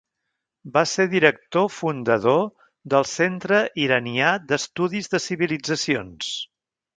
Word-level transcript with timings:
Va 0.75 0.81
ser 0.91 1.03
director 1.09 1.67
fundador 1.73 2.41
del 2.93 3.05
Centre 3.09 3.59
Iranià 3.85 4.33
d'Estudis 4.53 5.13
de 5.13 5.23
Civilitzacions. 5.27 6.33